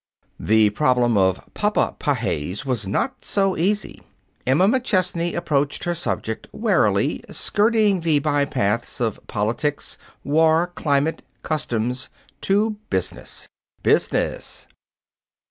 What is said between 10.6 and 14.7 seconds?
climate, customs to business. Business!